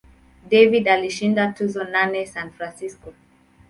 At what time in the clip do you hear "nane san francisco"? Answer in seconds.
1.83-3.13